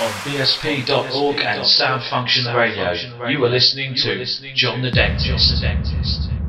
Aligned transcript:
on 0.00 0.10
BSP.org 0.24 1.40
and 1.40 1.66
Sound 1.66 2.02
Function 2.08 2.54
Radio. 2.54 2.92
You 3.28 3.44
are 3.44 3.50
listening 3.50 3.94
to 3.96 4.24
John 4.54 4.80
the 4.80 4.90
Dentist. 4.90 6.39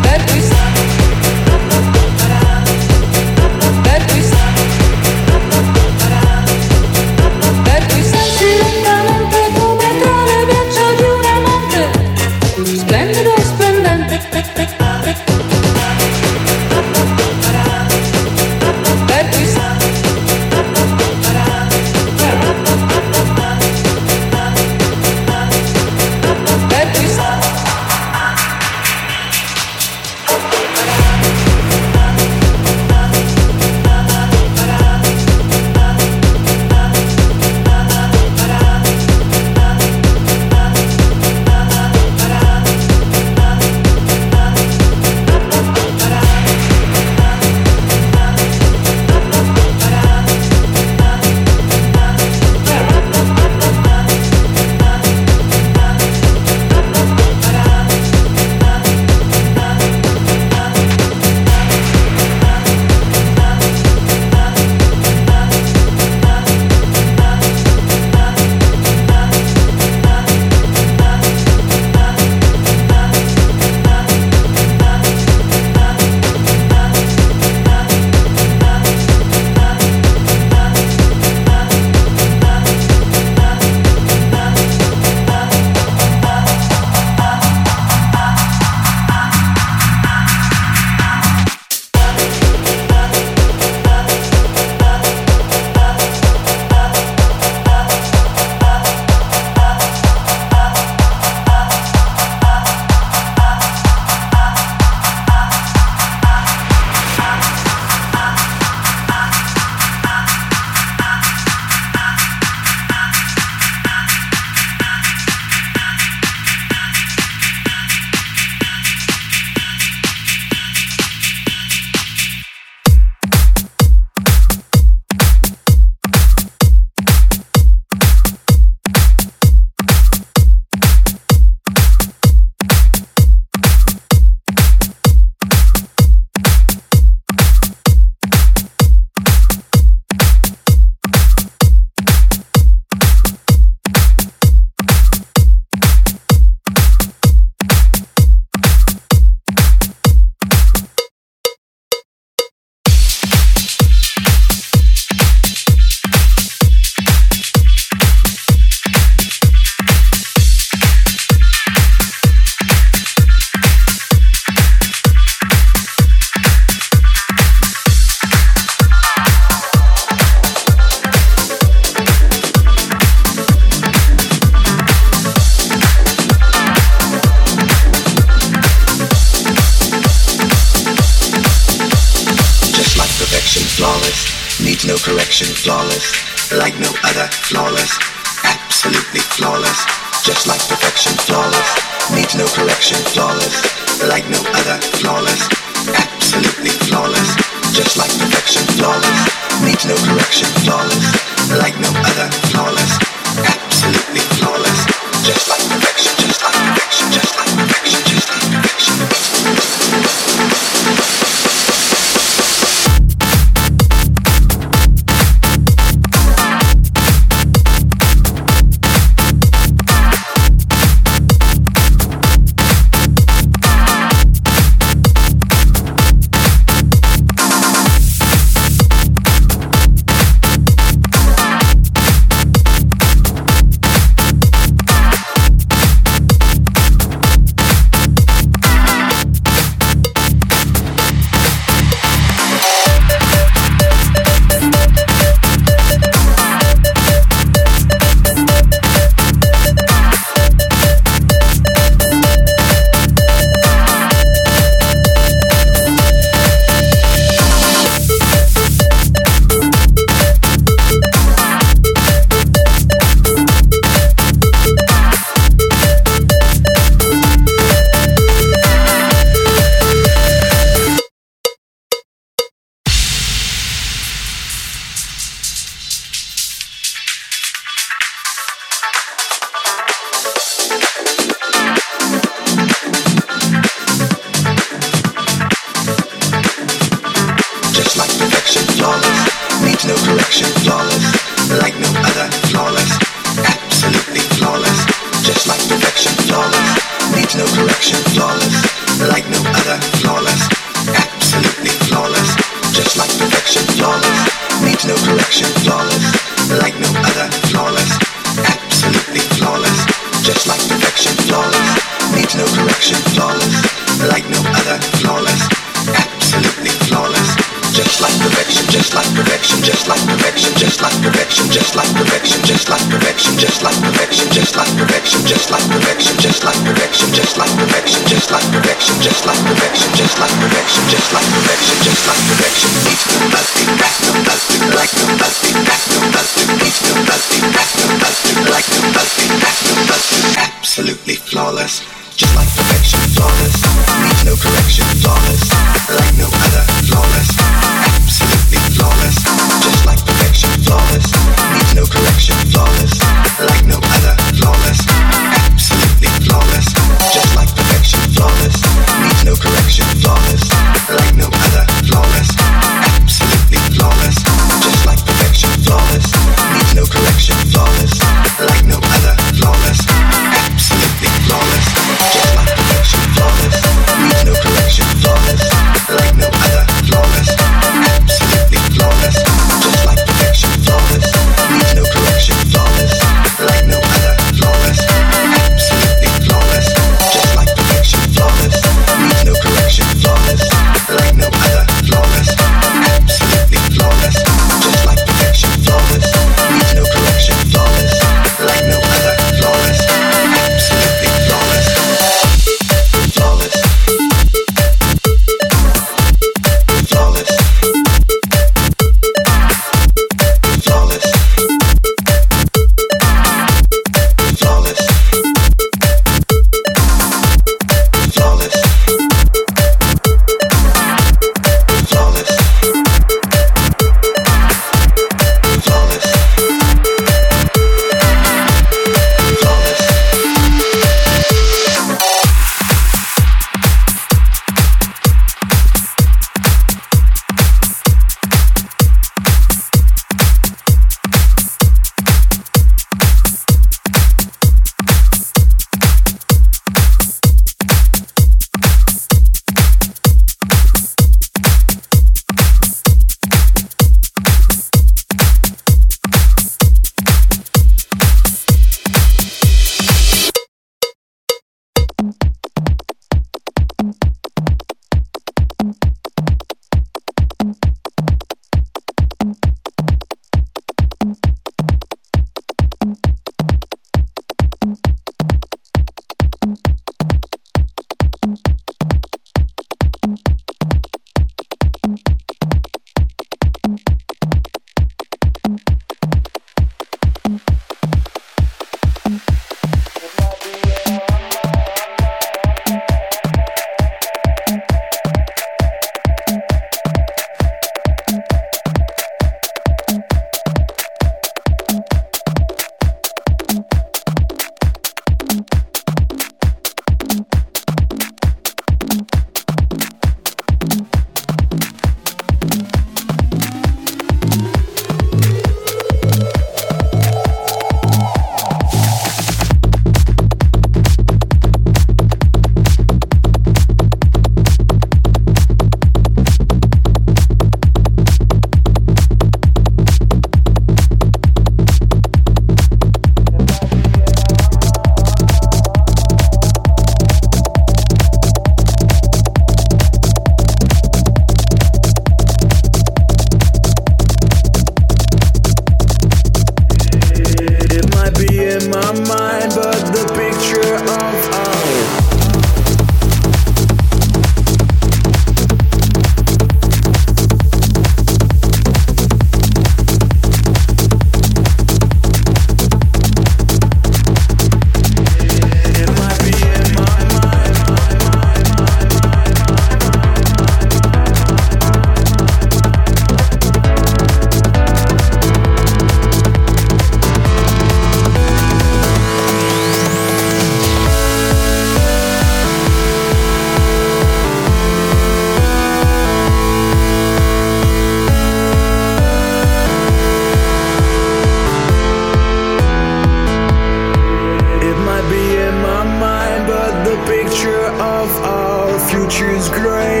Tomorrow 599.11 600.00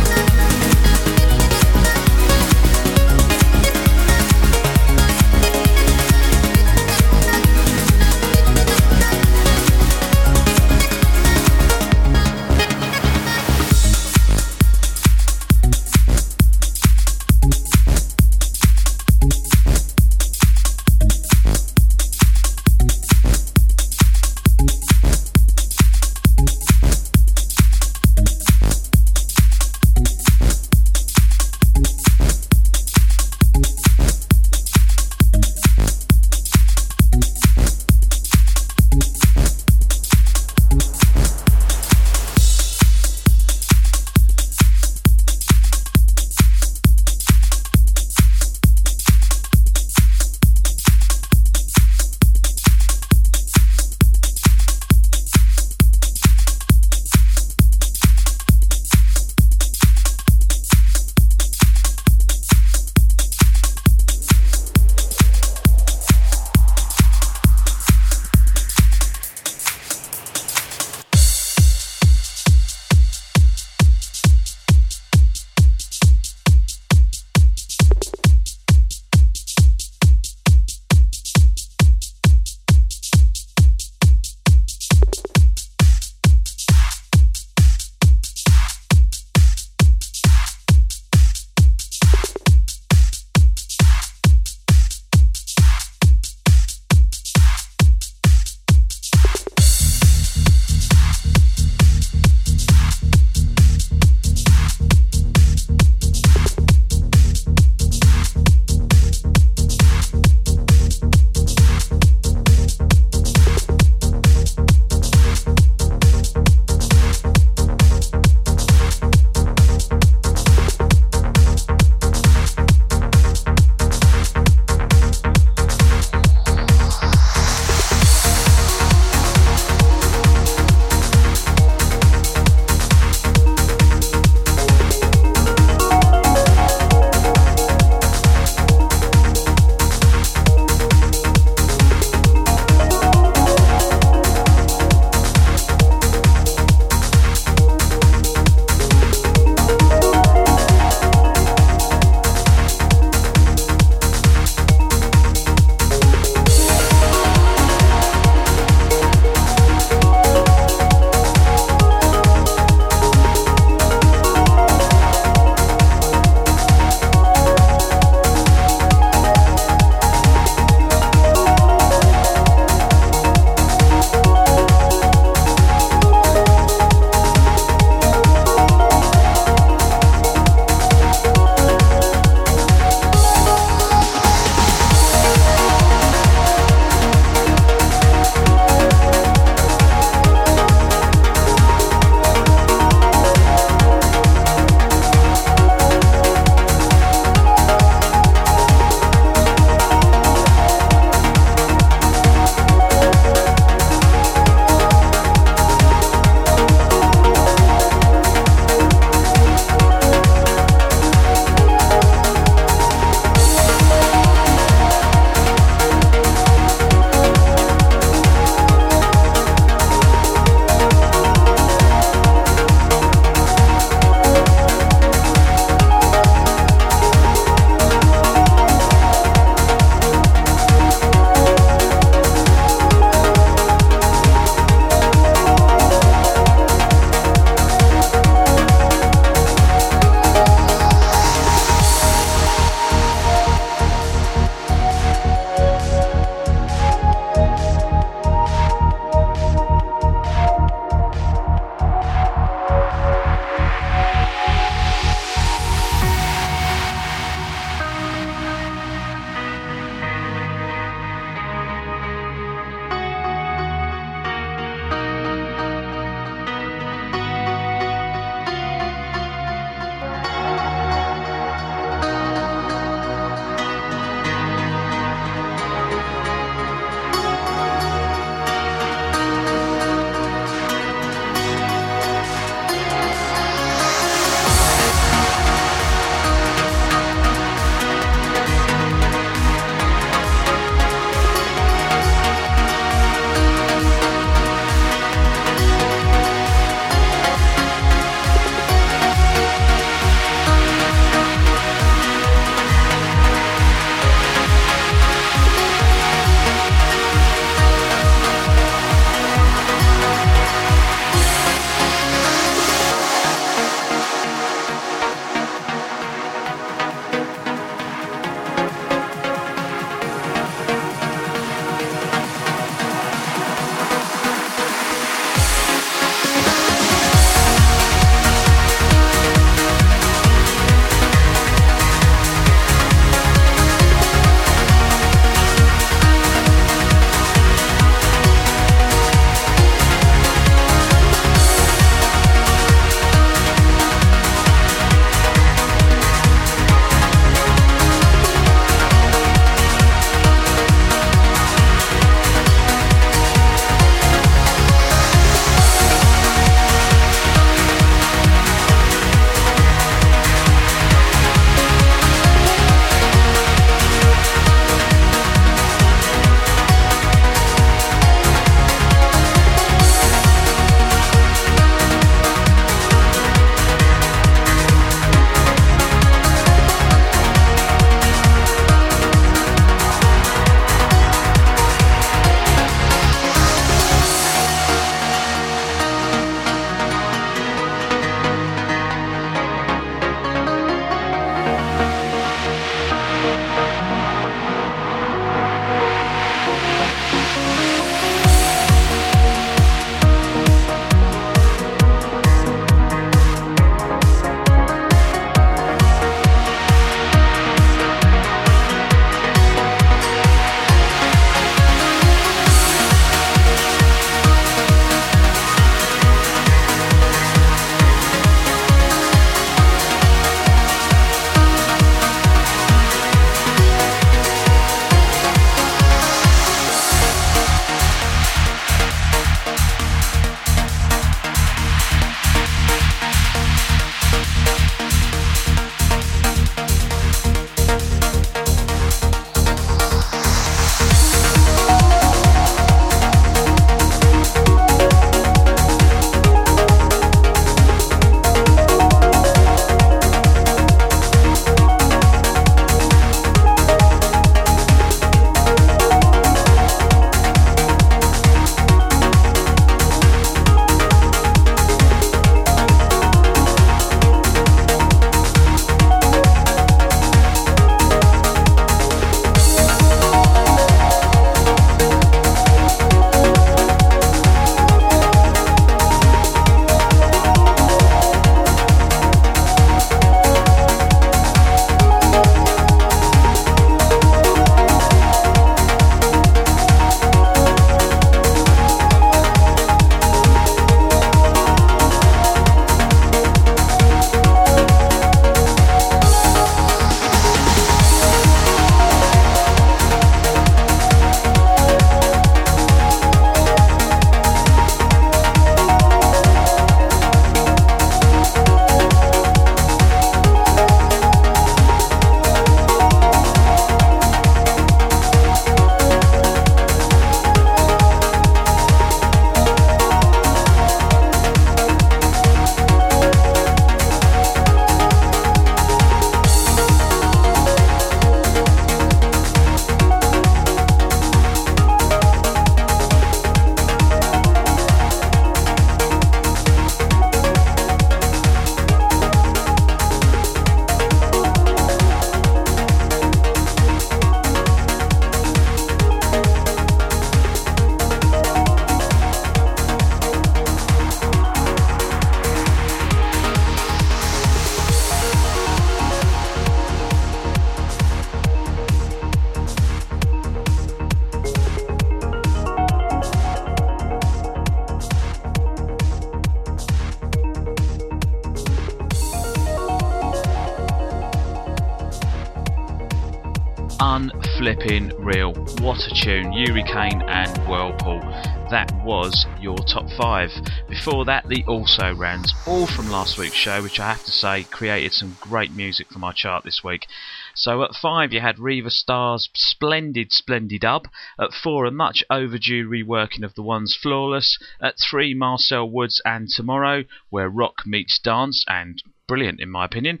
Before 580.84 581.06
that, 581.06 581.26
the 581.26 581.42
Also 581.48 581.94
Rans, 581.94 582.34
all 582.46 582.66
from 582.66 582.90
last 582.90 583.16
week's 583.16 583.36
show, 583.36 583.62
which 583.62 583.80
I 583.80 583.88
have 583.88 584.04
to 584.04 584.10
say 584.10 584.44
created 584.44 584.92
some 584.92 585.16
great 585.18 585.50
music 585.50 585.88
for 585.90 585.98
my 585.98 586.12
chart 586.12 586.44
this 586.44 586.62
week. 586.62 586.86
So 587.34 587.62
at 587.62 587.74
five, 587.74 588.12
you 588.12 588.20
had 588.20 588.38
Riva 588.38 588.68
Starr's 588.68 589.30
splendid, 589.32 590.12
splendid 590.12 590.60
dub. 590.60 590.88
At 591.18 591.32
four, 591.32 591.64
a 591.64 591.70
much 591.70 592.04
overdue 592.10 592.68
reworking 592.68 593.24
of 593.24 593.34
the 593.34 593.42
Ones 593.42 593.74
Flawless. 593.74 594.38
At 594.60 594.74
three, 594.78 595.14
Marcel 595.14 595.70
Woods 595.70 596.02
and 596.04 596.28
Tomorrow, 596.28 596.84
where 597.08 597.30
rock 597.30 597.62
meets 597.64 597.98
dance, 597.98 598.44
and 598.46 598.82
brilliant 599.06 599.40
in 599.40 599.50
my 599.50 599.64
opinion. 599.64 600.00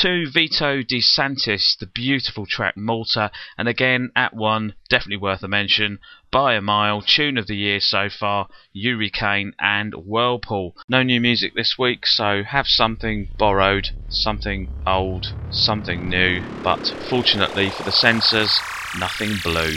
Two, 0.00 0.28
Vito 0.28 0.82
De 0.82 1.00
Santis, 1.00 1.76
the 1.78 1.86
beautiful 1.86 2.46
track 2.46 2.76
Malta, 2.76 3.30
and 3.56 3.68
again 3.68 4.10
at 4.16 4.34
one, 4.34 4.74
definitely 4.88 5.18
worth 5.18 5.44
a 5.44 5.48
mention, 5.48 6.00
by 6.32 6.54
a 6.54 6.60
mile, 6.60 7.00
tune 7.00 7.38
of 7.38 7.46
the 7.46 7.56
year 7.56 7.78
so 7.78 8.08
far, 8.10 8.48
Yuri 8.72 9.08
Kane 9.08 9.52
and 9.60 9.94
Whirlpool. 9.94 10.74
No 10.88 11.04
new 11.04 11.20
music 11.20 11.54
this 11.54 11.78
week, 11.78 12.06
so 12.06 12.42
have 12.42 12.66
something 12.66 13.28
borrowed, 13.38 13.90
something 14.08 14.68
old, 14.84 15.32
something 15.52 16.08
new, 16.08 16.42
but 16.64 16.92
fortunately 17.08 17.70
for 17.70 17.84
the 17.84 17.92
censors, 17.92 18.50
nothing 18.98 19.36
blue. 19.44 19.76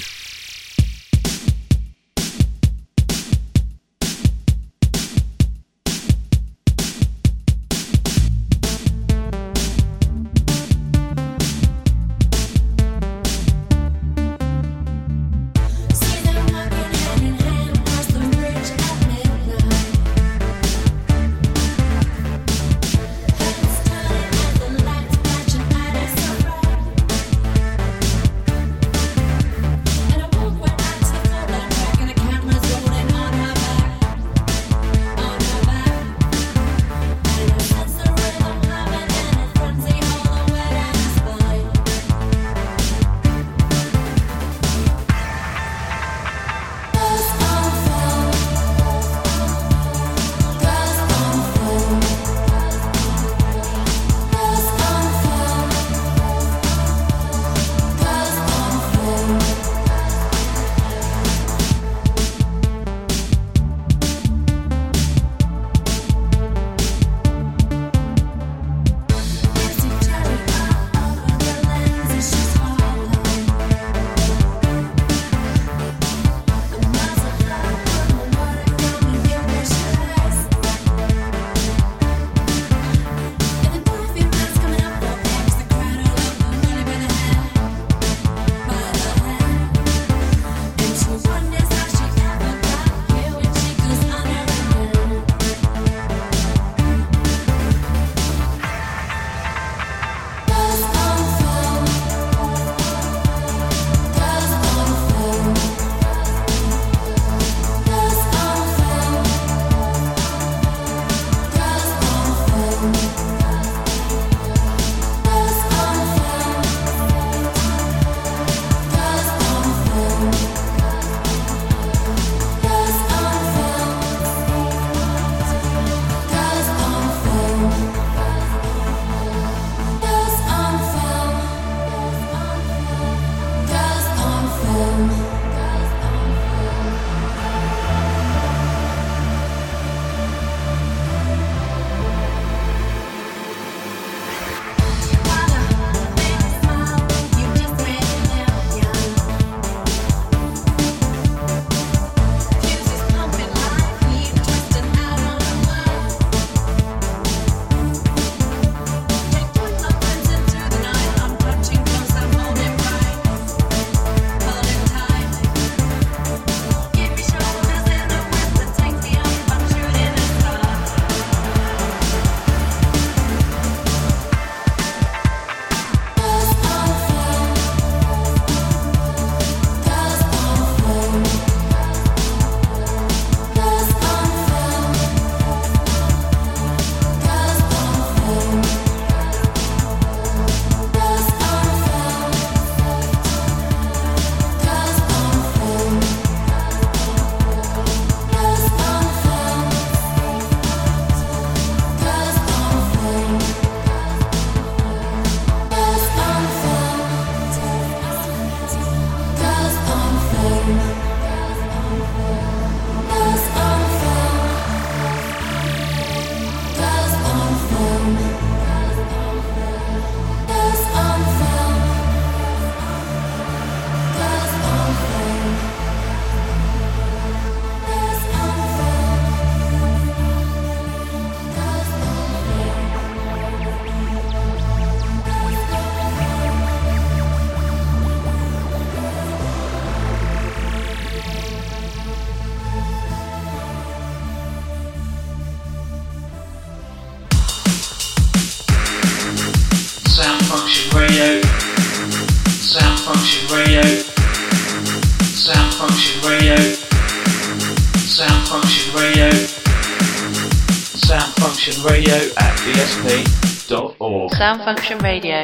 soundfunctionradio 261.68 262.34
at 262.38 262.54
bsp.org. 262.64 264.32
Sound 264.32 264.64
Function 264.64 264.98
Radio. 265.00 265.44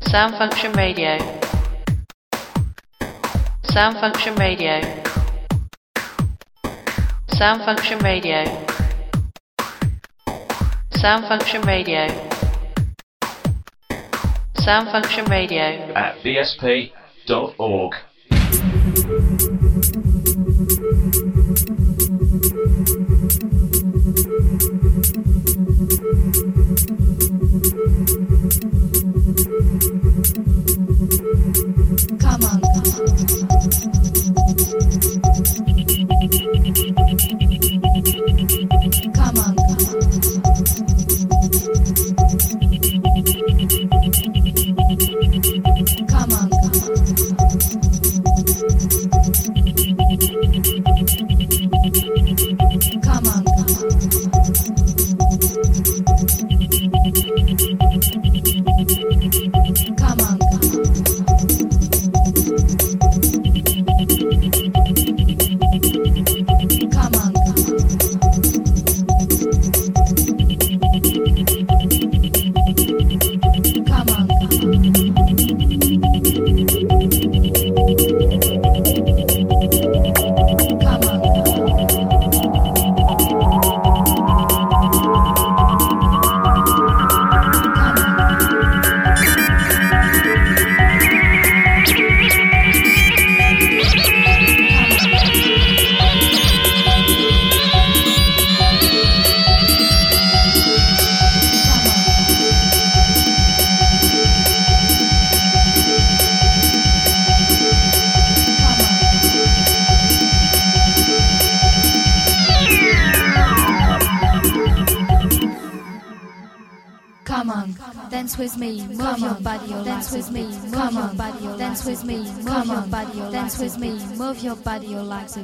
Sound 0.00 0.36
Function 0.36 0.72
Radio. 0.72 1.18
Sound 3.62 3.98
Function 3.98 4.34
Radio. 4.34 4.80
Sound 7.28 7.62
Function 7.64 7.98
Radio. 8.00 8.44
Sound 10.90 11.26
Function 11.28 11.62
Radio. 11.62 12.08
Sound 14.56 14.90
Function 14.90 15.24
Radio 15.26 15.92
at 15.94 16.16
bsp.org. 16.24 17.94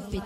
fait 0.00 0.23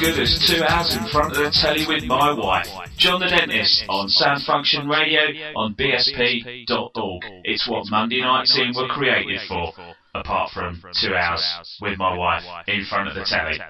good 0.00 0.18
as 0.18 0.42
two 0.48 0.62
hours 0.64 0.96
in 0.96 1.06
front 1.08 1.36
of 1.36 1.44
the 1.44 1.50
telly 1.50 1.86
with 1.86 2.04
my 2.04 2.32
wife. 2.32 2.66
John 2.96 3.20
the 3.20 3.28
Dentist 3.28 3.84
on 3.88 4.08
Sound 4.08 4.42
Function 4.44 4.88
Radio 4.88 5.52
on 5.54 5.74
BSP.org. 5.74 7.22
It's 7.44 7.68
what 7.68 7.84
Monday 7.90 8.22
nights 8.22 8.58
in 8.58 8.72
were 8.74 8.88
created 8.88 9.40
for, 9.46 9.72
apart 10.14 10.52
from 10.52 10.80
two 11.00 11.14
hours 11.14 11.78
with 11.82 11.98
my 11.98 12.16
wife 12.16 12.44
in 12.66 12.84
front 12.86 13.08
of 13.08 13.14
the 13.14 13.24
telly. 13.24 13.60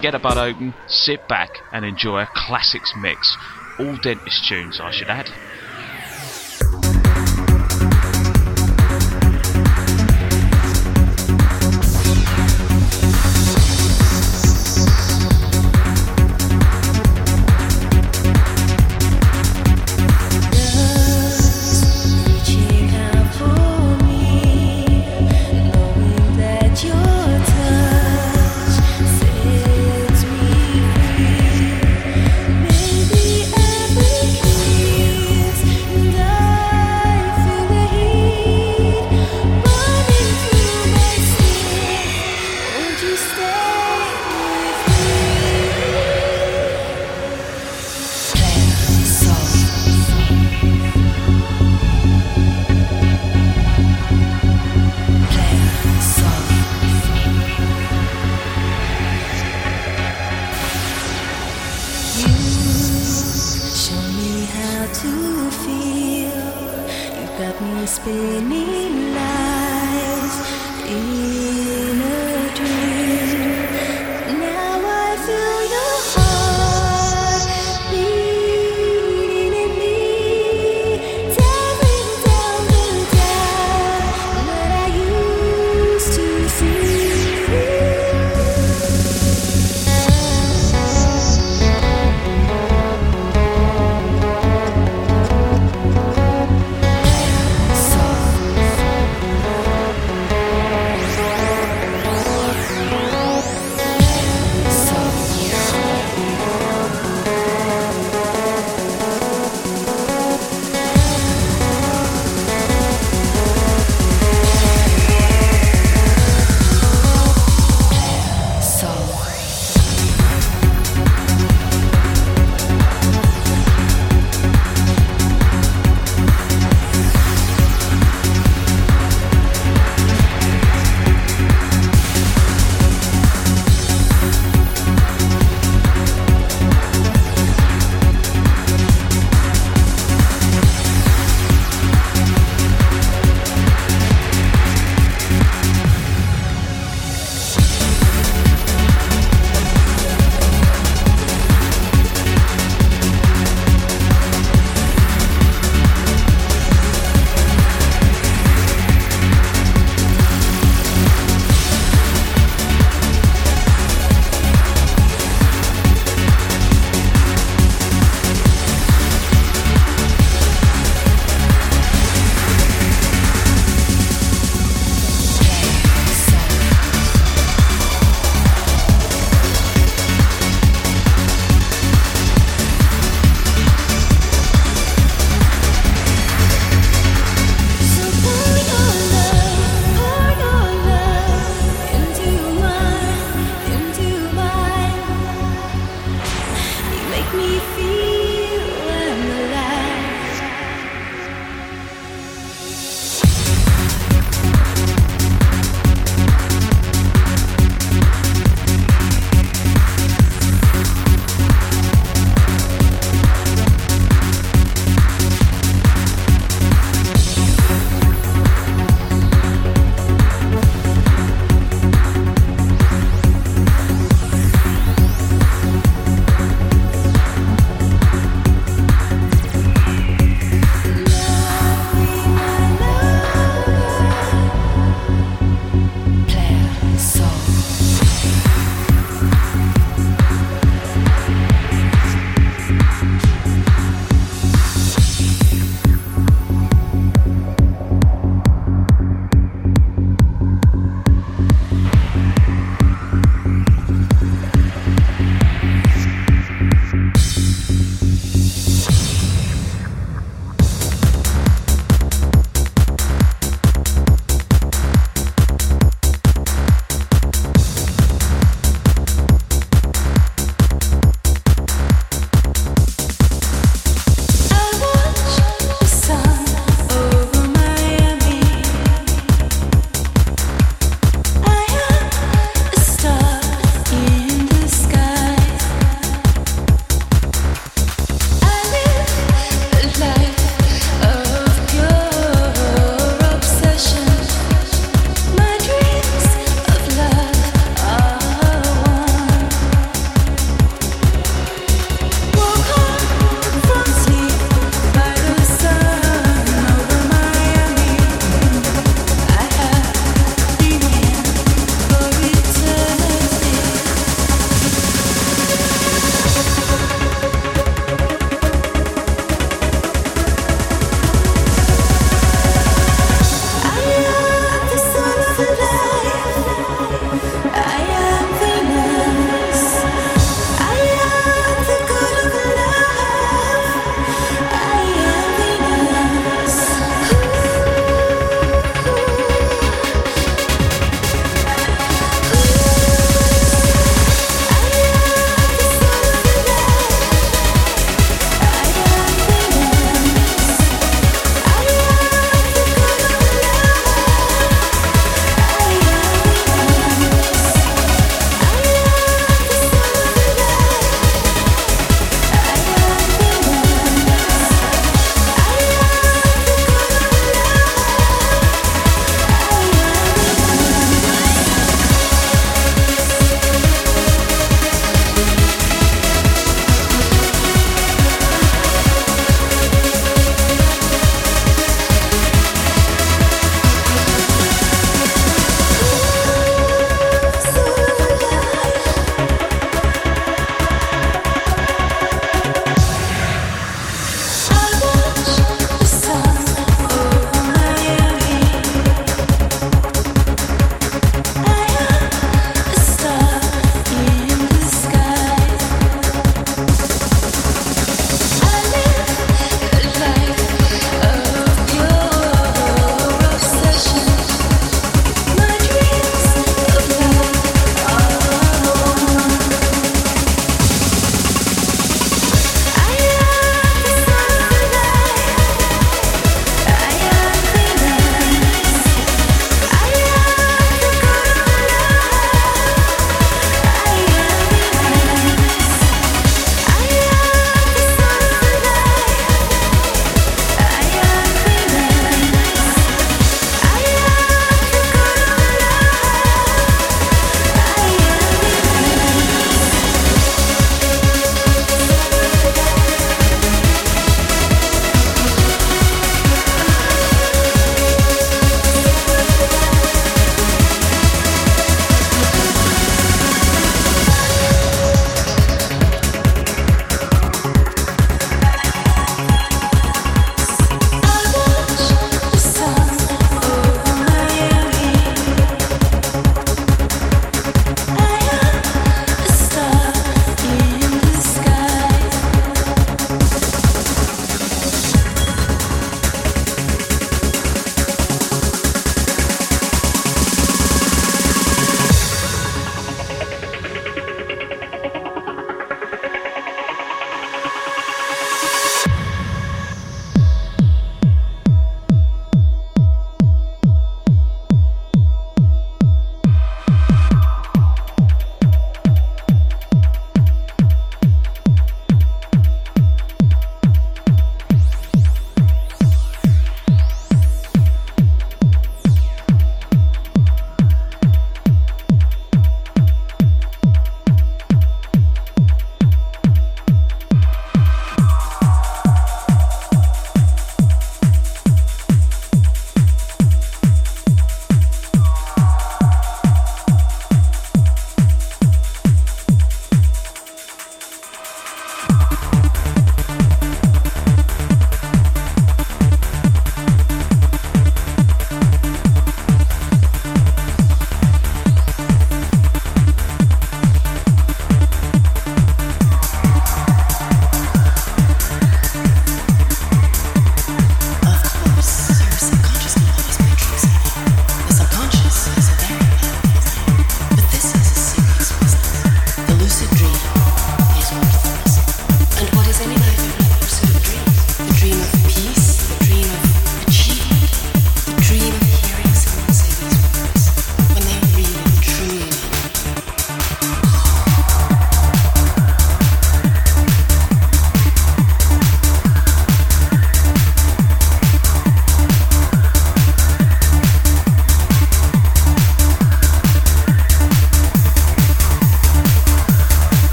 get 0.00 0.14
a 0.14 0.18
bud 0.18 0.38
open, 0.38 0.74
sit 0.88 1.28
back 1.28 1.50
and 1.72 1.84
enjoy 1.84 2.20
a 2.20 2.28
classics 2.34 2.92
mix. 3.00 3.36
All 3.78 3.96
dentist 4.02 4.48
tunes, 4.48 4.80
I 4.80 4.90
should 4.92 5.08
add. 5.08 5.28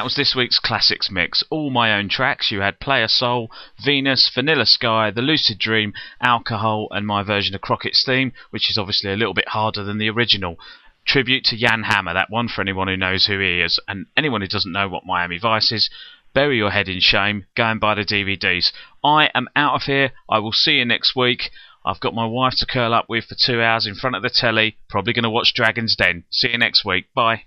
That 0.00 0.04
was 0.04 0.14
this 0.14 0.34
week's 0.34 0.58
classics 0.58 1.10
mix. 1.10 1.44
All 1.50 1.68
my 1.68 1.92
own 1.92 2.08
tracks. 2.08 2.50
You 2.50 2.62
had 2.62 2.80
Player 2.80 3.06
Soul, 3.06 3.50
Venus, 3.84 4.30
Vanilla 4.34 4.64
Sky, 4.64 5.10
The 5.10 5.20
Lucid 5.20 5.58
Dream, 5.58 5.92
Alcohol, 6.22 6.88
and 6.90 7.06
my 7.06 7.22
version 7.22 7.54
of 7.54 7.60
Crockett's 7.60 8.02
theme, 8.02 8.32
which 8.48 8.70
is 8.70 8.78
obviously 8.78 9.12
a 9.12 9.16
little 9.16 9.34
bit 9.34 9.48
harder 9.48 9.84
than 9.84 9.98
the 9.98 10.08
original. 10.08 10.58
Tribute 11.04 11.44
to 11.44 11.56
Jan 11.58 11.82
Hammer, 11.82 12.14
that 12.14 12.30
one 12.30 12.48
for 12.48 12.62
anyone 12.62 12.88
who 12.88 12.96
knows 12.96 13.26
who 13.26 13.40
he 13.40 13.60
is. 13.60 13.78
And 13.86 14.06
anyone 14.16 14.40
who 14.40 14.46
doesn't 14.46 14.72
know 14.72 14.88
what 14.88 15.04
Miami 15.04 15.38
Vice 15.38 15.70
is, 15.70 15.90
bury 16.32 16.56
your 16.56 16.70
head 16.70 16.88
in 16.88 17.00
shame, 17.00 17.44
go 17.54 17.64
and 17.64 17.78
buy 17.78 17.94
the 17.94 18.00
DVDs. 18.00 18.72
I 19.04 19.28
am 19.34 19.50
out 19.54 19.74
of 19.74 19.82
here. 19.82 20.12
I 20.30 20.38
will 20.38 20.52
see 20.52 20.78
you 20.78 20.86
next 20.86 21.14
week. 21.14 21.50
I've 21.84 22.00
got 22.00 22.14
my 22.14 22.24
wife 22.24 22.54
to 22.56 22.64
curl 22.64 22.94
up 22.94 23.10
with 23.10 23.26
for 23.26 23.36
two 23.38 23.60
hours 23.60 23.86
in 23.86 23.96
front 23.96 24.16
of 24.16 24.22
the 24.22 24.30
telly. 24.30 24.78
Probably 24.88 25.12
going 25.12 25.24
to 25.24 25.30
watch 25.30 25.52
Dragon's 25.52 25.94
Den. 25.94 26.24
See 26.30 26.48
you 26.52 26.56
next 26.56 26.86
week. 26.86 27.12
Bye. 27.14 27.42